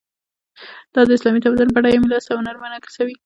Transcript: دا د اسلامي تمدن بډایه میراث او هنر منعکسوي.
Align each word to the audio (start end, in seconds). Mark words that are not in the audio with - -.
دا 0.93 1.01
د 1.07 1.09
اسلامي 1.17 1.39
تمدن 1.45 1.69
بډایه 1.75 1.99
میراث 2.01 2.25
او 2.29 2.37
هنر 2.41 2.55
منعکسوي. 2.61 3.15